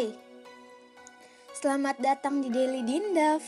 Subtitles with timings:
[0.00, 0.16] Hai,
[1.60, 3.44] selamat datang di Daily Dindaf.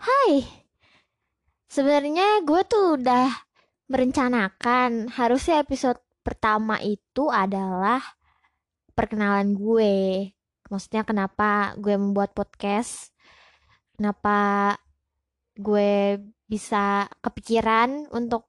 [0.00, 0.40] Hai,
[1.68, 3.28] sebenarnya gue tuh udah
[3.92, 8.00] merencanakan harusnya episode pertama itu adalah
[8.96, 10.32] perkenalan gue.
[10.72, 13.12] Maksudnya kenapa gue membuat podcast,
[14.00, 14.80] kenapa
[15.60, 18.47] gue bisa kepikiran untuk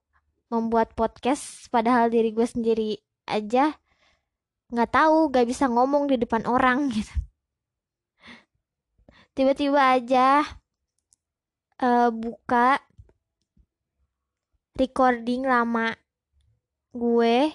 [0.50, 2.98] membuat podcast padahal diri gue sendiri
[3.30, 3.78] aja
[4.70, 7.14] nggak tahu gak bisa ngomong di depan orang gitu.
[9.34, 10.44] Tiba-tiba aja
[11.80, 12.78] uh, buka
[14.76, 15.96] recording lama
[16.94, 17.54] gue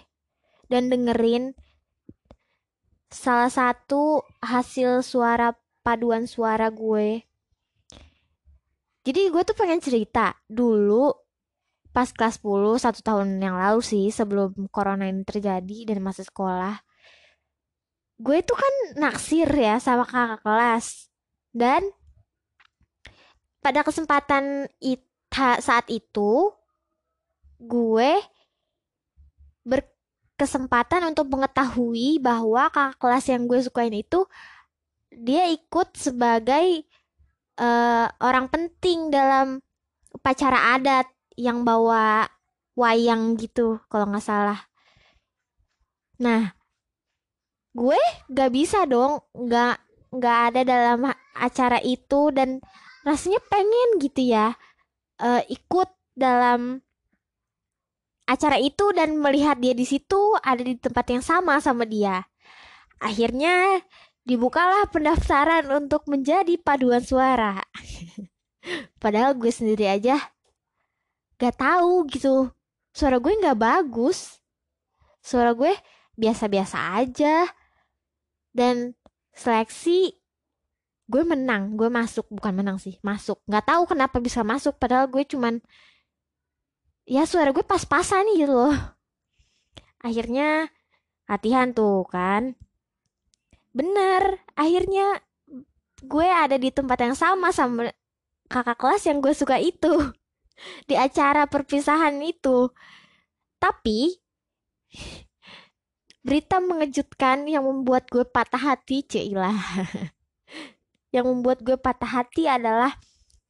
[0.71, 1.53] dan dengerin
[3.15, 5.55] salah satu hasil suara
[5.87, 7.23] paduan suara gue.
[9.05, 11.24] Jadi gue tuh pengen cerita dulu
[11.95, 16.83] pas kelas 10 satu tahun yang lalu sih sebelum corona ini terjadi dan masih sekolah.
[18.19, 21.07] Gue tuh kan naksir ya sama kakak kelas.
[21.55, 21.87] Dan
[23.63, 26.51] pada kesempatan ita, saat itu
[27.63, 28.13] gue
[29.63, 34.27] berkesempatan untuk mengetahui bahwa kakak kelas yang gue sukain itu
[35.15, 36.83] dia ikut sebagai
[37.63, 39.63] uh, orang penting dalam
[40.11, 42.29] upacara adat yang bawa
[42.75, 44.61] wayang gitu kalau nggak salah.
[46.23, 46.55] Nah,
[47.75, 47.99] gue
[48.31, 49.83] gak bisa dong nggak
[50.15, 52.63] nggak ada dalam acara itu dan
[53.03, 54.55] rasanya pengen gitu ya
[55.19, 56.79] uh, ikut dalam
[58.25, 62.25] acara itu dan melihat dia di situ ada di tempat yang sama sama dia.
[63.03, 63.85] Akhirnya
[64.25, 67.61] dibukalah pendaftaran untuk menjadi paduan suara.
[69.03, 70.17] Padahal gue sendiri aja
[71.39, 72.51] gak tahu gitu.
[72.95, 74.39] Suara gue nggak bagus.
[75.19, 75.75] Suara gue
[76.15, 77.51] biasa-biasa aja.
[78.55, 78.95] Dan
[79.35, 80.15] seleksi
[81.11, 81.75] gue menang.
[81.75, 83.43] Gue masuk bukan menang sih masuk.
[83.51, 85.59] Nggak tahu kenapa bisa masuk padahal gue cuman
[87.05, 88.77] ya suara gue pas-pasan gitu loh.
[90.01, 90.71] Akhirnya
[91.27, 92.55] latihan tuh kan.
[93.75, 95.19] Bener akhirnya
[96.05, 97.91] gue ada di tempat yang sama sama
[98.47, 100.15] kakak kelas yang gue suka itu
[100.89, 102.71] di acara perpisahan itu.
[103.59, 104.15] Tapi
[106.27, 109.53] berita mengejutkan yang membuat gue patah hati, Cila.
[111.15, 112.97] yang membuat gue patah hati adalah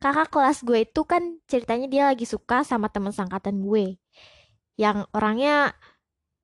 [0.03, 3.97] kakak kelas gue itu kan ceritanya dia lagi suka sama teman sangkatan gue.
[4.77, 5.73] Yang orangnya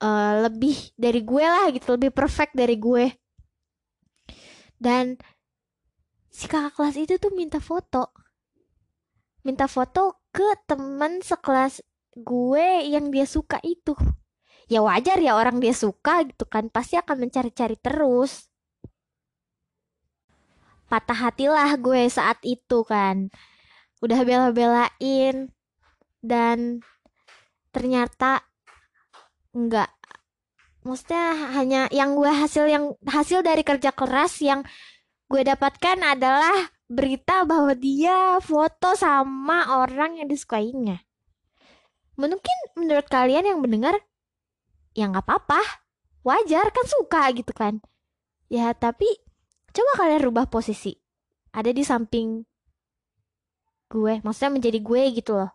[0.01, 3.13] uh, lebih dari gue lah gitu, lebih perfect dari gue.
[4.81, 5.21] Dan
[6.33, 8.17] si kakak kelas itu tuh minta foto.
[9.45, 11.83] Minta foto ke teman sekelas
[12.15, 13.95] gue yang dia suka itu.
[14.71, 18.47] Ya wajar ya orang dia suka gitu kan pasti akan mencari-cari terus.
[20.87, 23.31] Patah hatilah gue saat itu kan.
[24.03, 25.51] Udah bela-belain
[26.23, 26.83] dan
[27.75, 28.47] ternyata
[29.55, 29.91] enggak.
[30.87, 31.27] Maksudnya
[31.59, 34.65] hanya yang gue hasil yang hasil dari kerja keras yang
[35.31, 41.07] gue dapatkan adalah berita bahwa dia foto sama orang yang disukainya.
[42.19, 43.95] Mungkin menurut kalian yang mendengar,
[44.99, 45.63] ya nggak apa-apa,
[46.27, 47.79] wajar kan suka gitu kan.
[48.51, 49.07] Ya tapi
[49.71, 50.99] coba kalian rubah posisi,
[51.55, 52.43] ada di samping
[53.87, 55.51] gue, maksudnya menjadi gue gitu loh.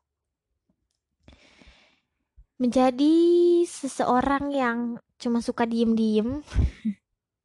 [2.55, 3.15] Menjadi
[3.67, 4.79] seseorang yang
[5.19, 6.39] cuma suka diem-diem,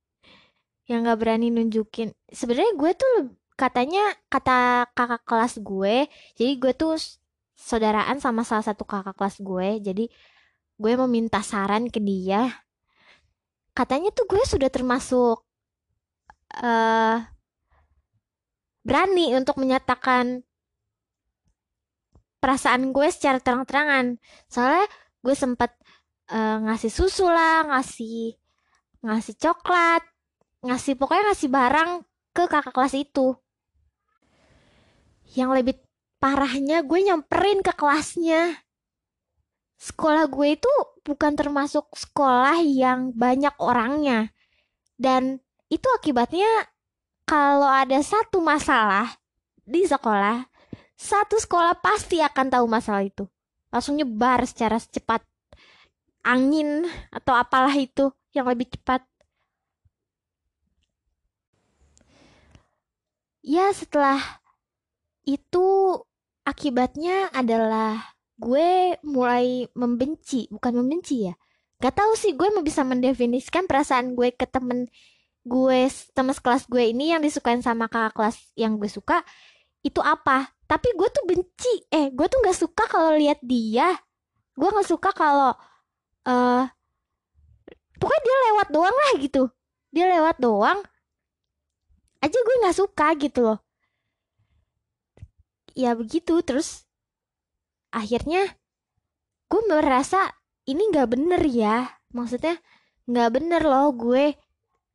[0.91, 2.15] yang gak berani nunjukin.
[2.31, 6.09] Sebenarnya gue tuh katanya kata kakak kelas gue
[6.41, 6.97] jadi gue tuh
[7.61, 10.05] saudaraan sama salah satu kakak kelas gue jadi
[10.81, 12.49] gue meminta saran ke dia.
[13.77, 15.45] Katanya tuh gue sudah termasuk
[16.57, 17.17] uh,
[18.81, 20.41] berani untuk menyatakan
[22.41, 24.17] perasaan gue secara terang-terangan.
[24.49, 24.89] Soalnya
[25.21, 25.77] gue sempat
[26.33, 28.41] uh, ngasih susu lah ngasih
[29.05, 30.01] ngasih coklat
[30.65, 31.91] ngasih pokoknya ngasih barang
[32.37, 33.37] ke kakak kelas itu
[35.35, 35.79] yang lebih
[36.19, 38.61] parahnya gue nyamperin ke kelasnya.
[39.81, 40.73] Sekolah gue itu
[41.07, 44.29] bukan termasuk sekolah yang banyak orangnya.
[45.01, 45.41] Dan
[45.73, 46.69] itu akibatnya
[47.25, 49.09] kalau ada satu masalah
[49.65, 50.45] di sekolah,
[50.99, 53.25] satu sekolah pasti akan tahu masalah itu.
[53.73, 55.25] Langsung nyebar secara cepat.
[56.21, 59.01] Angin atau apalah itu yang lebih cepat.
[63.41, 64.40] Ya setelah
[65.25, 65.97] itu
[66.45, 71.35] akibatnya adalah gue mulai membenci, bukan membenci ya,
[71.81, 74.89] gak tahu sih gue mau bisa mendefinisikan perasaan gue ke temen
[75.41, 79.25] gue temen sekelas gue ini yang disukain sama kakak kelas yang gue suka
[79.81, 80.53] itu apa?
[80.69, 81.75] Tapi gue tuh benci.
[81.89, 83.97] Eh gue tuh nggak suka kalau lihat dia.
[84.53, 85.57] Gue nggak suka kalau
[86.29, 86.65] eh uh,
[87.97, 89.43] pokoknya dia lewat doang lah gitu.
[89.89, 90.85] Dia lewat doang
[92.21, 93.59] aja gue nggak suka gitu loh
[95.75, 96.87] ya begitu terus
[97.91, 98.47] akhirnya
[99.51, 100.31] gue merasa
[100.71, 101.91] ini nggak bener ya.
[102.15, 102.59] Maksudnya
[103.11, 104.39] nggak bener loh gue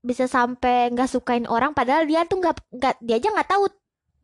[0.05, 3.63] bisa sampai nggak sukain orang padahal dia tuh nggak nggak dia aja nggak tahu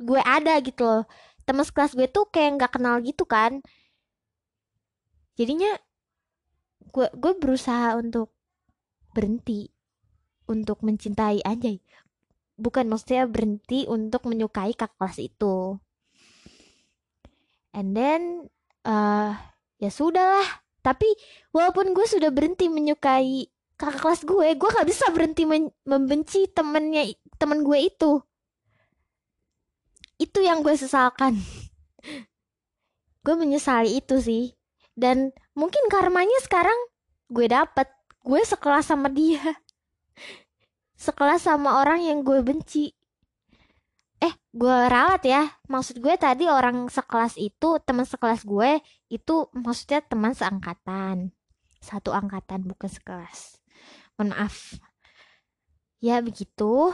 [0.02, 1.04] gue ada gitu loh.
[1.44, 3.60] Teman sekelas gue tuh kayak nggak kenal gitu kan.
[5.36, 5.76] Jadinya
[6.96, 8.32] gue gue berusaha untuk
[9.12, 9.68] berhenti
[10.48, 11.84] untuk mencintai anjay.
[12.56, 15.82] Bukan maksudnya berhenti untuk menyukai kakak kelas itu
[17.76, 18.48] and then
[18.88, 19.36] uh,
[19.80, 20.64] ya sudahlah.
[20.82, 21.06] Tapi
[21.54, 23.46] walaupun gue sudah berhenti menyukai
[23.78, 25.46] kakak kelas gue gue gak bisa berhenti
[25.86, 28.22] membenci temennya temen gue itu.
[30.22, 31.42] Itu yang gue sesalkan.
[33.26, 34.54] Gue menyesali itu sih.
[34.98, 36.78] Dan mungkin karmanya sekarang
[37.30, 37.90] gue dapet.
[38.22, 39.42] Gue sekelas sama dia.
[41.06, 42.94] Sekelas sama orang yang gue benci
[44.22, 45.50] eh gue ralat ya.
[45.66, 48.80] Maksud gue tadi orang sekelas itu teman sekelas gue
[49.10, 51.34] itu maksudnya teman seangkatan.
[51.82, 53.58] Satu angkatan bukan sekelas.
[54.16, 54.78] Mohon maaf.
[55.98, 56.94] Ya begitu.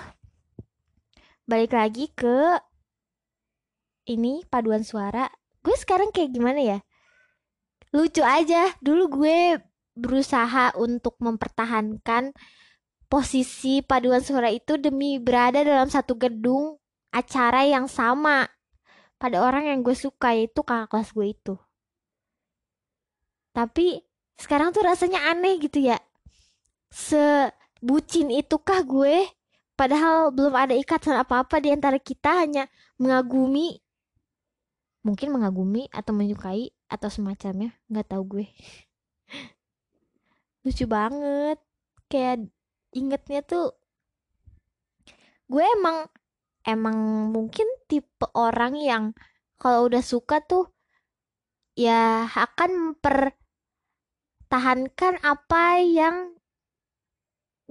[1.43, 2.59] Balik lagi ke
[4.07, 5.27] ini paduan suara.
[5.59, 6.79] Gue sekarang kayak gimana ya?
[7.91, 8.71] Lucu aja.
[8.79, 9.59] Dulu gue
[9.99, 12.31] berusaha untuk mempertahankan
[13.11, 16.79] posisi paduan suara itu demi berada dalam satu gedung
[17.17, 18.45] acara yang sama
[19.17, 21.55] pada orang yang gue suka yaitu kakak kelas gue itu.
[23.57, 24.05] Tapi
[24.37, 25.97] sekarang tuh rasanya aneh gitu ya.
[26.93, 29.25] Sebucin itukah gue?
[29.73, 32.69] Padahal belum ada ikatan apa-apa di antara kita hanya
[33.01, 33.81] mengagumi
[35.05, 37.73] mungkin mengagumi atau menyukai atau semacamnya.
[37.89, 38.45] Nggak tahu gue.
[40.65, 41.57] Lucu banget.
[42.07, 42.53] Kayak
[42.93, 43.73] ingetnya tuh
[45.47, 46.07] gue emang
[46.67, 49.15] emang mungkin tipe orang yang
[49.55, 50.67] kalau udah suka tuh
[51.79, 56.35] ya akan mempertahankan apa yang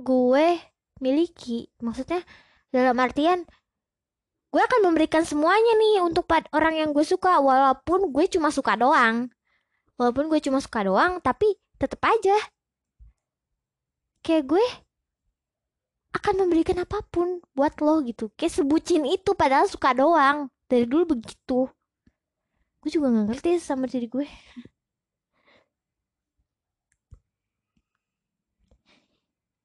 [0.01, 0.57] gue
[1.05, 1.69] miliki.
[1.85, 2.25] Maksudnya
[2.73, 3.45] dalam artian
[4.51, 6.25] gue akan memberikan semuanya nih untuk
[6.57, 9.29] orang yang gue suka walaupun gue cuma suka doang.
[10.01, 12.41] Walaupun gue cuma suka doang tapi tetep aja.
[14.25, 14.65] Kayak gue
[16.17, 18.33] akan memberikan apa pun buat lo gitu.
[18.39, 20.49] Kayak sebucin itu padahal suka doang.
[20.67, 21.71] Dari dulu begitu.
[22.81, 24.27] Gue juga gak ngerti sama diri gue.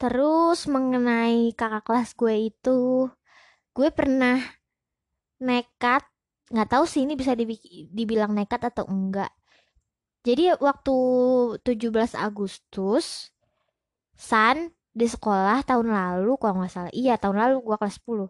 [0.01, 3.05] Terus mengenai kakak kelas gue itu,
[3.77, 4.41] gue pernah
[5.37, 6.01] nekat,
[6.49, 9.29] nggak tahu sih ini bisa dibilang nekat atau enggak.
[10.25, 10.97] Jadi waktu
[11.61, 13.29] 17 Agustus,
[14.17, 18.27] San di sekolah tahun lalu kalau nggak salah, iya tahun lalu gue kelas 10.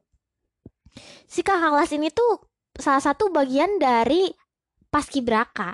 [1.25, 2.45] Si kakak kelas ini tuh
[2.77, 4.29] salah satu bagian dari
[4.93, 5.73] paskibraka.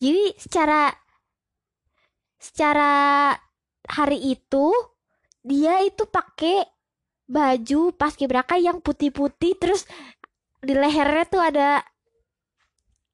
[0.00, 0.90] Jadi secara
[2.40, 2.92] secara
[3.88, 4.72] hari itu
[5.40, 6.64] dia itu pakai
[7.30, 9.86] baju paskibraka yang putih-putih terus
[10.60, 11.80] di lehernya tuh ada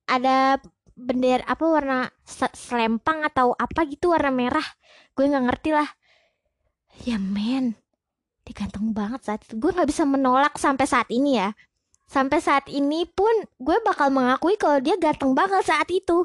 [0.08, 0.58] ada
[0.96, 2.08] bendera apa warna
[2.56, 4.64] selempang atau apa gitu warna merah
[5.12, 5.86] gue nggak ngerti lah
[7.04, 7.76] ya men.
[8.46, 9.58] Diganteng banget saat itu.
[9.58, 11.50] Gue nggak bisa menolak sampai saat ini ya.
[12.06, 16.24] Sampai saat ini pun gue bakal mengakui kalau dia ganteng banget saat itu.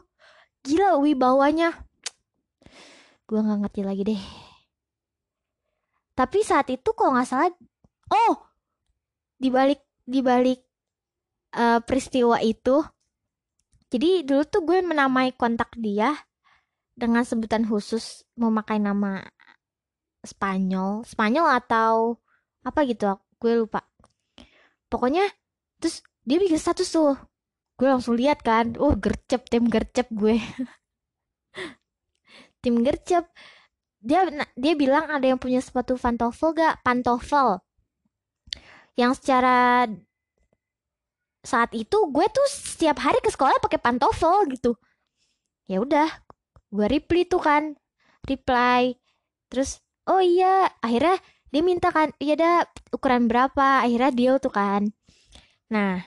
[0.61, 1.73] Gila wibawanya.
[3.25, 4.23] Gue nggak ngerti lagi deh.
[6.13, 7.49] Tapi saat itu kok nggak salah
[8.11, 8.35] oh
[9.39, 10.61] dibalik dibalik
[11.55, 12.83] uh, peristiwa itu
[13.91, 16.15] jadi dulu tuh gue menamai kontak dia
[16.95, 19.25] dengan sebutan khusus memakai nama
[20.21, 21.01] Spanyol.
[21.05, 22.21] Spanyol atau
[22.61, 23.81] apa gitu gue lupa.
[24.85, 25.25] Pokoknya
[25.81, 27.17] terus dia bikin status tuh.
[27.75, 28.77] Gue langsung lihat kan.
[28.77, 30.37] Oh gercep tim gercep gue.
[32.61, 33.25] Tim gercep.
[34.01, 36.85] Dia dia bilang ada yang punya sepatu pantofel gak?
[36.85, 37.57] Pantofel.
[38.93, 39.89] Yang secara
[41.41, 44.77] saat itu gue tuh setiap hari ke sekolah pakai pantofel gitu.
[45.65, 46.05] Ya udah
[46.69, 47.73] gue reply tuh kan.
[48.29, 48.93] Reply.
[49.49, 51.17] Terus oh iya akhirnya
[51.51, 52.53] dia minta kan iya ada
[52.95, 53.83] ukuran berapa?
[53.83, 54.89] Akhirnya deal tuh kan.
[55.69, 56.01] Nah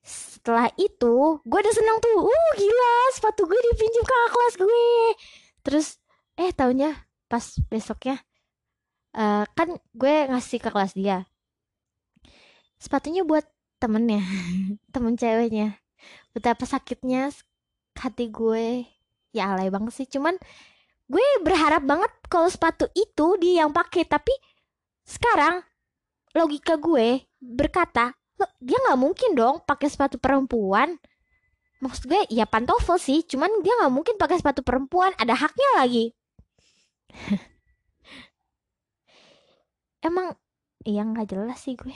[0.00, 2.18] setelah itu gue udah seneng tuh.
[2.24, 4.88] Uh gila sepatu gue dipinjam kakak kelas gue.
[5.66, 5.86] Terus
[6.40, 6.96] eh taunya
[7.30, 8.18] pas besoknya
[9.14, 11.28] uh, kan gue ngasih ke kelas dia.
[12.80, 13.44] Sepatunya buat
[13.76, 14.24] temennya
[14.94, 15.76] temen ceweknya.
[16.32, 17.28] Betapa sakitnya
[18.00, 18.88] hati gue.
[19.36, 20.08] Ya alay banget sih.
[20.08, 20.40] Cuman
[21.10, 24.30] gue berharap banget kalau sepatu itu dia yang pakai tapi
[25.02, 25.66] sekarang
[26.38, 28.14] logika gue berkata
[28.62, 30.96] dia nggak mungkin dong pakai sepatu perempuan.
[31.80, 36.14] Maksud gue ya pantofel sih cuman dia nggak mungkin pakai sepatu perempuan ada haknya lagi.
[40.06, 40.32] Emang
[40.86, 41.92] iya nggak jelas sih gue.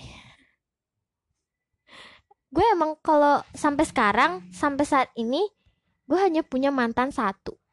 [2.54, 5.42] Gue emang kalau sampai sekarang sampai saat ini
[6.06, 7.63] gue hanya punya mantan satu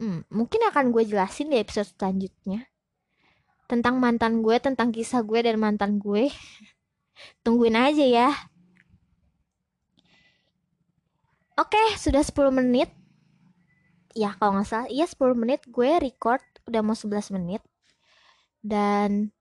[0.00, 2.68] hmm, mungkin akan gue jelasin di episode selanjutnya.
[3.66, 6.30] Tentang mantan gue tentang kisah gue dan mantan gue.
[7.44, 8.30] Tungguin aja ya.
[11.56, 12.92] Oke sudah 10 menit.
[14.12, 15.64] Ya kalau nggak salah iya 10 menit.
[15.66, 17.64] Gue record udah mau 11 menit.
[18.60, 19.32] Dan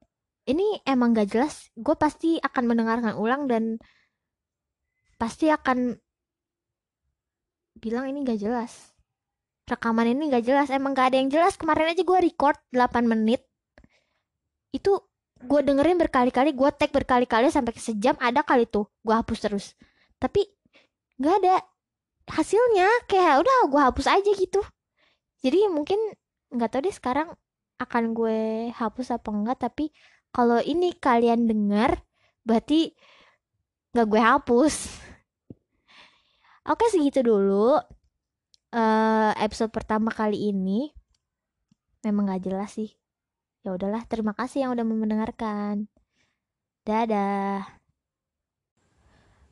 [0.46, 1.74] ini emang gak jelas.
[1.74, 3.82] Gue pasti akan mendengarkan ulang dan
[5.18, 5.98] pasti akan
[7.82, 8.95] bilang ini gak jelas
[9.66, 11.58] rekaman ini gak jelas emang gak ada yang jelas.
[11.58, 13.42] Kemarin aja gue record 8 menit.
[14.70, 15.10] Itu
[15.42, 19.66] gue dengerin berkali-kali gue tag berkali-kali sampai sejam ada kali tuh gue hapus terus.
[20.22, 20.46] Tapi
[21.18, 21.56] gak ada
[22.30, 24.62] hasilnya kayak udah gue hapus aja gitu.
[25.46, 25.98] Jadi mungkin
[26.50, 27.30] nggak tahu deh sekarang
[27.78, 29.92] akan gue hapus apa enggak tapi
[30.32, 32.02] kalau ini kalian dengar
[32.42, 32.94] berarti
[33.94, 34.76] nggak gue hapus.
[36.72, 37.78] Oke segitu dulu
[38.76, 40.92] uh, episode pertama kali ini
[42.04, 42.92] memang nggak jelas sih.
[43.66, 45.90] Ya udahlah terima kasih yang udah mendengarkan.
[46.86, 47.66] Dadah.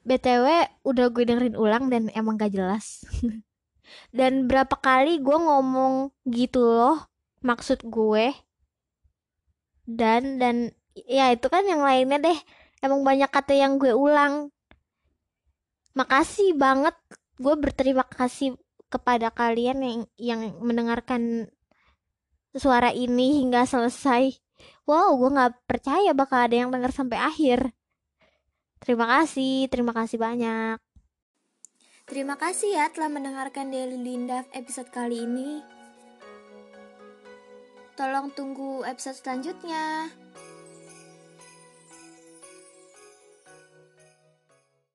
[0.04, 3.08] Btw udah gue dengerin ulang dan emang gak jelas.
[4.18, 7.08] Dan berapa kali gue ngomong gitu loh
[7.42, 8.36] maksud gue.
[9.84, 12.40] Dan dan ya itu kan yang lainnya deh.
[12.84, 14.52] Emang banyak kata yang gue ulang.
[15.96, 16.94] Makasih banget.
[17.40, 18.60] Gue berterima kasih
[18.94, 21.50] kepada kalian yang yang mendengarkan
[22.54, 24.38] suara ini hingga selesai
[24.86, 27.74] wow gue nggak percaya bakal ada yang denger sampai akhir
[28.78, 30.78] terima kasih terima kasih banyak
[32.04, 35.64] Terima kasih ya telah mendengarkan Daily Linda episode kali ini.
[37.96, 40.12] Tolong tunggu episode selanjutnya.